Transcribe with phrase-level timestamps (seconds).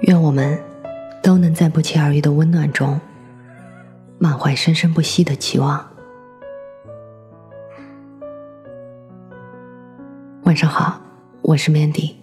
[0.00, 0.58] 愿我们
[1.22, 3.00] 都能在不期而遇的温暖中，
[4.18, 5.84] 满怀生生不息的期望。
[10.42, 11.00] 晚上好，
[11.42, 12.14] 我是 Mandy，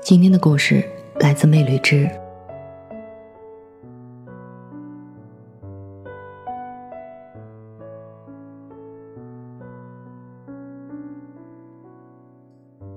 [0.00, 0.84] 今天的故事。
[1.20, 2.10] 来自魅绿之。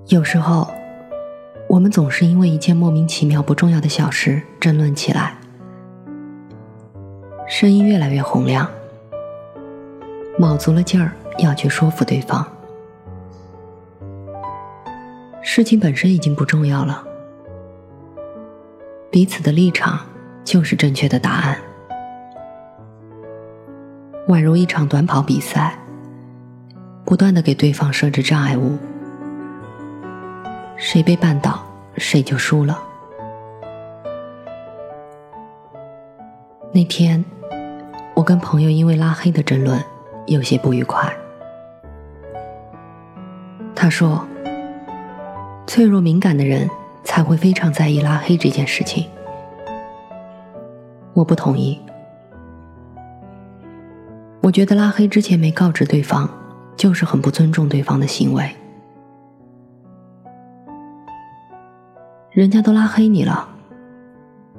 [0.08, 0.66] 有时候，
[1.86, 5.36] 们总是因为一件莫名其妙不重要的小事争论起来，
[7.46, 8.68] 声音越来越洪亮，
[10.36, 12.44] 卯足了劲儿要去说服对方。
[15.40, 17.04] 事情本身已经不重要了。
[19.08, 20.00] 彼此的立场
[20.42, 21.56] 就是正确的答案，
[24.26, 25.78] 宛如一场短跑比赛，
[27.04, 28.76] 不断的给对方设置障碍物，
[30.76, 31.64] 谁被绊倒，
[31.98, 32.78] 谁就输了。
[36.72, 37.24] 那天，
[38.14, 39.82] 我跟朋友因为拉黑的争论
[40.26, 41.12] 有些不愉快，
[43.74, 44.26] 他说
[45.66, 46.68] ：“脆弱敏感的人。”
[47.06, 49.08] 才会非常在意拉黑这件事情，
[51.14, 51.80] 我不同意。
[54.42, 56.28] 我觉得拉黑之前没告知对方，
[56.76, 58.50] 就是很不尊重对方的行为。
[62.36, 63.48] 人家都拉黑你了，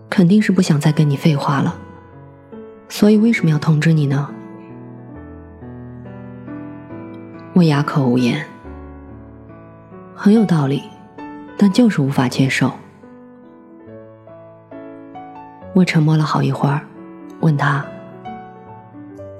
[0.10, 1.76] 肯定是不想再跟你废话了，
[2.90, 4.28] 所以为什么要通知你呢？
[7.54, 8.44] 我哑口无言，
[10.16, 10.82] 很有道理。
[11.60, 12.72] 但就是无法接受。
[15.76, 16.82] 我沉默了好一会儿，
[17.42, 17.86] 问他：“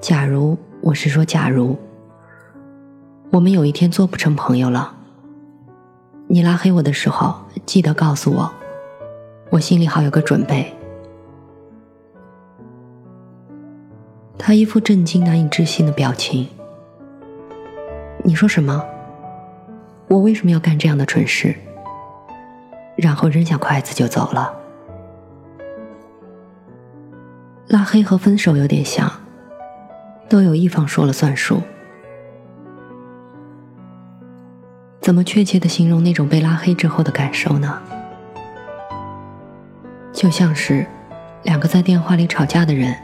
[0.00, 1.76] 假如我是说，假如
[3.30, 4.94] 我们有一天做不成朋友了，
[6.28, 7.34] 你拉黑我的时候，
[7.68, 8.50] 记得告诉我，
[9.50, 10.74] 我心里好有个准备。”
[14.38, 16.48] 他一副震惊、难以置信的表情。
[18.24, 18.82] 你说什么？
[20.08, 21.54] 我为什么要干这样的蠢事？
[22.96, 24.50] 然后扔下筷子就走了。
[27.66, 29.12] 拉黑和分手有点像，
[30.26, 31.60] 都有一方说了算数。
[35.08, 37.80] 怎么确切的形容那种被拉黑之后的感受呢？
[40.12, 40.86] 就像是
[41.44, 42.94] 两个在电话里吵架的人，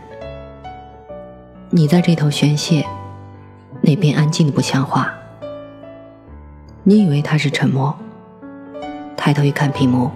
[1.71, 2.87] 你在这头宣泄，
[3.81, 5.15] 那边安静的不像话。
[6.83, 7.97] 你以为他是沉默。
[9.17, 10.11] 抬头一看屏幕，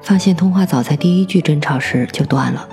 [0.00, 2.68] 发现通话早在第一句争吵时就断了。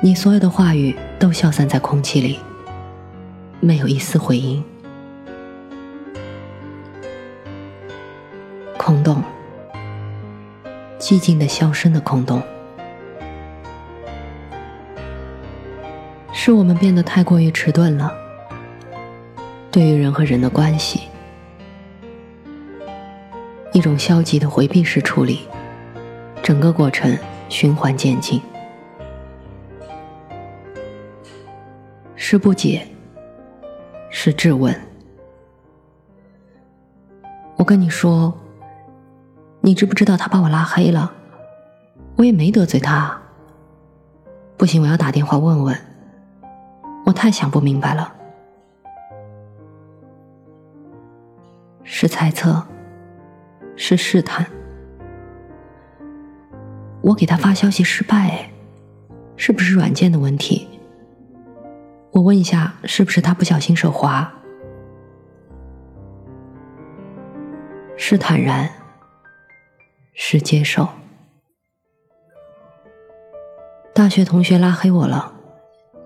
[0.00, 2.40] 你所有的话语都消散在空气里，
[3.64, 4.60] 没有一丝回音，
[8.76, 9.22] 空洞，
[10.98, 12.42] 寂静的、消声的空洞，
[16.32, 18.12] 是我们变得太过于迟钝了。
[19.70, 21.02] 对于人和人的关系。
[23.72, 25.46] 一种消极的回避式处理，
[26.42, 27.16] 整个过程
[27.48, 28.42] 循环渐进，
[32.16, 32.86] 是不解，
[34.24, 34.72] 是质问。
[37.56, 38.32] 我跟你说，
[39.60, 41.12] 你知不知道他把我拉黑了？
[42.14, 43.20] 我也没得罪他。
[44.56, 45.76] 不行，我要打电话问问。
[47.04, 48.14] 我太想不明白了，
[51.82, 52.64] 是猜测。
[53.74, 54.46] 是试探，
[57.00, 58.48] 我给他发消息失败，
[59.34, 60.68] 是不是软件的问题？
[62.12, 64.30] 我问一下，是不是他不小心手滑？
[67.96, 68.70] 是坦然，
[70.12, 70.86] 是接受。
[73.94, 75.32] 大学同学拉黑我了，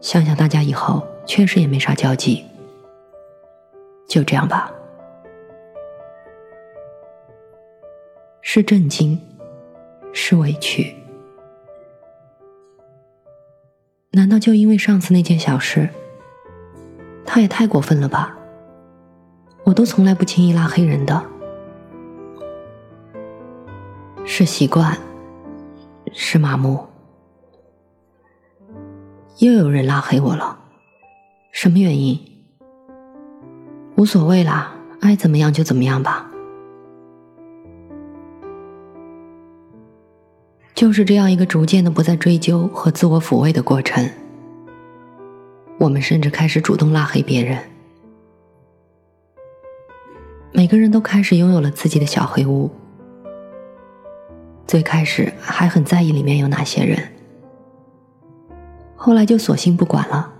[0.00, 2.44] 想想大家以后确实也没啥交集，
[4.06, 4.70] 就这样吧。
[8.42, 9.20] 是震惊，
[10.12, 10.94] 是委屈。
[14.16, 15.90] 难道就因为上次那件小事？
[17.26, 18.34] 他也太过分了吧！
[19.62, 21.22] 我都从来不轻易拉黑人的。
[24.24, 24.96] 是习惯，
[26.14, 26.82] 是麻木。
[29.36, 30.58] 又有人拉黑我了，
[31.52, 32.18] 什么原因？
[33.96, 34.72] 无所谓啦，
[35.02, 36.26] 爱怎么样就怎么样吧。
[40.76, 44.06] 就是这样一个逐渐的不再追究和自我抚慰的过程，
[45.78, 47.58] 我们甚至开始主动拉黑别人。
[50.52, 52.70] 每个人都开始拥有了自己的小黑屋。
[54.66, 56.98] 最开始还很在意里面有哪些人，
[58.94, 60.30] 后来就索性不管了。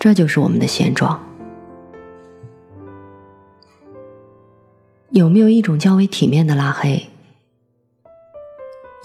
[0.00, 1.24] 这就是我们的现状。
[5.10, 7.06] 有没有一种较为体面的拉黑？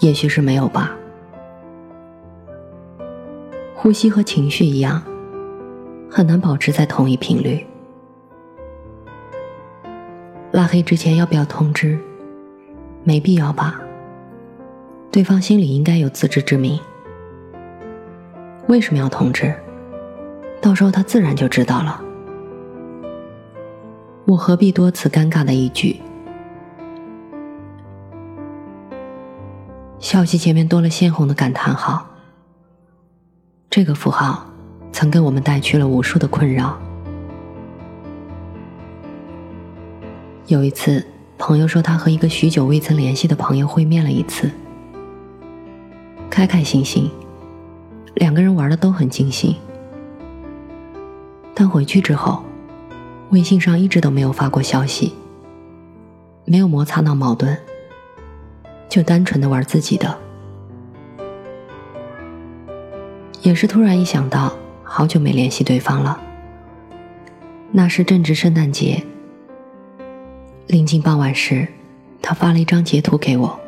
[0.04, 0.94] 也许是没有吧。
[3.74, 5.02] 呼吸和情绪一样，
[6.10, 7.64] 很难保持在同一频率。
[10.52, 11.98] 拉黑之前要不要通知？
[13.02, 13.80] 没必要吧。
[15.10, 16.78] 对方心里应该有自知之明。
[18.68, 19.54] 为什么要通知？
[20.60, 21.98] 到时候他自然就知道了。
[24.26, 25.98] 我何必多此尴尬的一句？
[30.14, 32.06] 消息前面多了鲜红的感叹号。
[33.68, 34.46] 这个符号
[34.92, 36.78] 曾给我们带去了无数的困扰。
[40.46, 41.04] 有一次。
[41.36, 44.48] 朋友说，他和一个许久未曾联系的朋友会面了一次，
[46.30, 47.10] 开开心心，
[48.14, 49.52] 两个人玩的都很尽兴。
[51.52, 52.44] 但回去之后，
[53.30, 55.12] 微信上一直都没有发过消息，
[56.44, 57.58] 没有摩擦闹矛盾，
[58.88, 60.18] 就单纯的玩自己的。
[63.42, 64.52] 也是突然一想到，
[64.82, 66.20] 好久没联系对方了，
[67.72, 69.02] 那是正值圣诞节。
[70.66, 71.68] 临近傍晚时，
[72.22, 73.60] 他发了一张截图给我。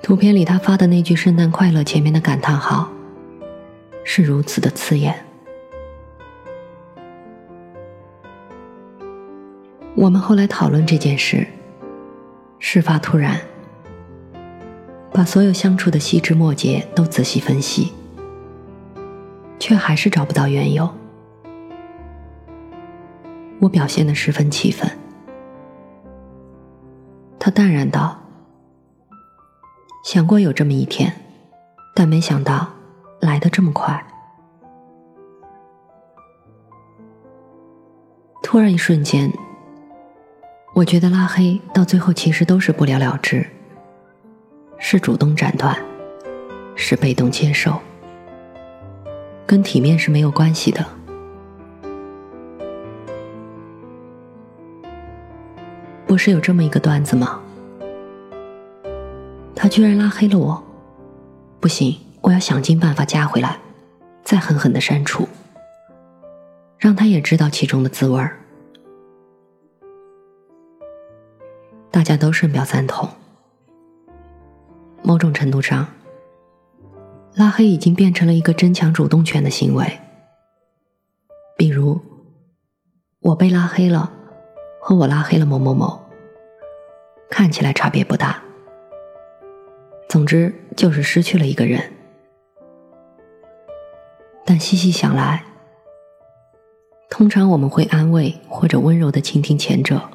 [0.00, 2.88] 图片里他发的那句“圣诞快乐”前面的感叹号，
[4.04, 5.14] 是如此的刺眼。
[9.94, 11.46] 我们后来讨论这件事，
[12.64, 13.40] 事发突然，
[15.12, 17.92] 把所有相处的细枝末节都仔细分析，
[19.58, 20.88] 却还是找不到缘由。
[23.58, 24.88] 我表现的十分气愤，
[27.36, 28.16] 他淡然道
[30.06, 31.12] ：“想过有这么一天，
[31.96, 32.68] 但没想到
[33.20, 34.02] 来的这么快。”
[38.40, 39.30] 突然一瞬间，
[40.74, 43.46] 我觉得拉黑到最后其实都是不了了之，
[44.78, 45.76] 是主动斩断，
[46.74, 47.78] 是被动接受，
[49.46, 50.84] 跟体面是没有关系的。
[56.06, 57.38] 不是有这么一个段子吗？
[59.54, 60.64] 他居然拉黑了我，
[61.60, 63.58] 不行，我要想尽办法加回来，
[64.24, 65.28] 再狠狠的删除，
[66.78, 68.38] 让他也知道其中的滋味儿。
[71.92, 73.08] 大家都深表赞同。
[75.02, 75.86] 某种程度上，
[77.34, 80.00] 拉黑已经变成了一个争抢主动权的行为。
[81.56, 82.00] 比如，
[83.20, 84.10] 我被拉黑了，
[84.80, 86.00] 和我拉黑了某某某。
[87.30, 88.42] 看起来差别不大，
[90.08, 91.92] 总之就是失去了一个人。
[94.44, 95.44] 但细细想来，
[97.10, 100.10] 通常我们会安慰或者温柔的倾听前者，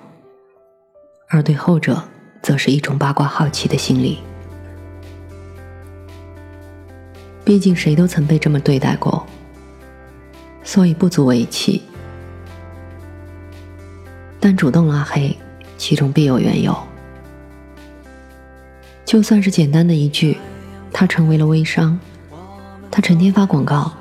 [1.30, 2.02] 而对后者，
[2.42, 4.20] 则是一种八卦好奇的心理。
[7.44, 9.26] 毕竟谁都曾被这么对待过，
[10.64, 11.82] 所以不足为奇。
[14.40, 15.38] 但主动拉黑，
[15.78, 16.78] 其中必有缘由。
[19.04, 20.38] 就算是简单的一句，
[20.94, 22.00] 他成为了微商，
[22.90, 23.92] 他成天发广告，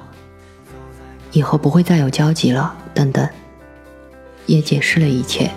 [1.33, 3.29] 以后不会再有交集了，等等，
[4.47, 5.51] 也解释了一切。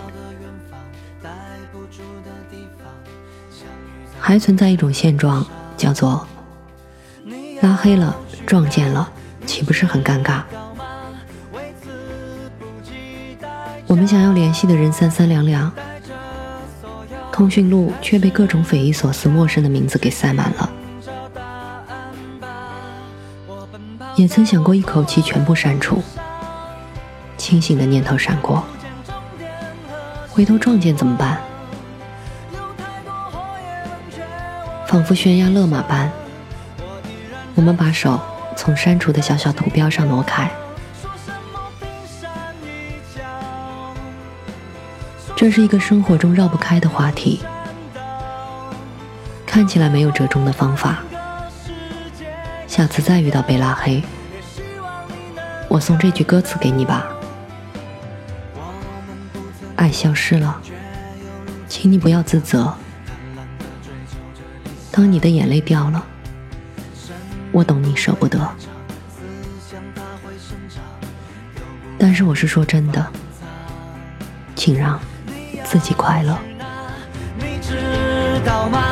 [4.29, 5.43] 还存在一种现状，
[5.75, 6.23] 叫做
[7.61, 9.09] 拉黑了、撞见了，
[9.47, 10.43] 岂不是很尴尬？
[13.87, 15.71] 我们想要联系的人三三两两。
[17.31, 20.69] 通讯录却被各种匪夷所思、陌生的名字给塞满了。
[24.15, 26.03] 也曾想过一口气全部删除，
[27.35, 28.63] 清醒的念头闪过，
[30.29, 31.41] 回头撞见怎么办？
[34.89, 36.09] 仿佛悬崖勒马般，
[37.53, 38.19] 我们把手
[38.57, 40.49] 从删除的小小图标上挪开。
[45.35, 47.39] 这是一个生活中绕不开的话题，
[49.45, 51.03] 看起来没有折中的方法。
[52.65, 54.01] 下次再遇到被拉黑，
[55.67, 57.05] 我送这句歌词给你吧。
[59.75, 60.59] 爱消失了，
[61.67, 62.73] 请你不要自责。
[64.91, 66.03] 当你的眼泪掉了，
[67.51, 68.39] 我懂你舍不得。
[71.97, 73.05] 但是我是说真的，
[74.55, 74.99] 请让。
[75.65, 76.35] 自己快乐。
[77.37, 77.75] 你知
[78.43, 78.88] 道吗？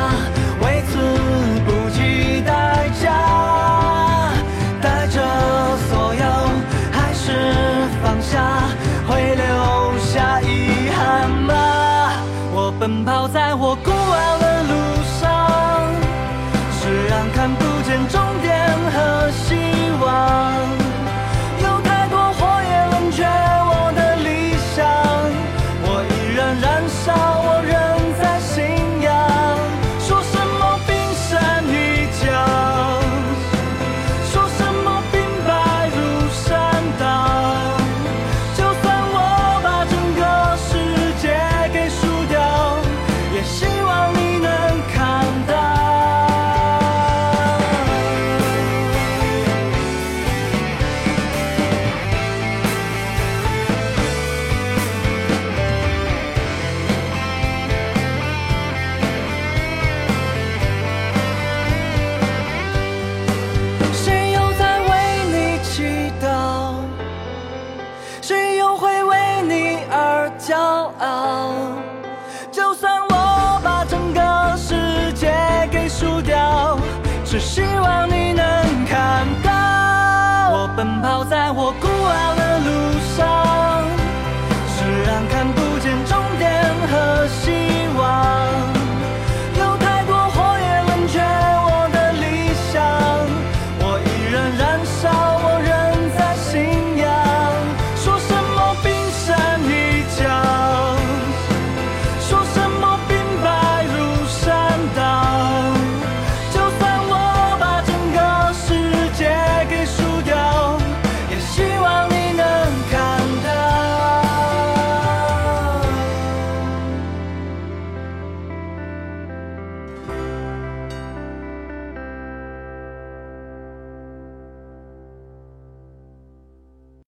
[81.24, 81.87] 在我。